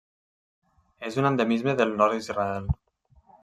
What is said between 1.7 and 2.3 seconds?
del nord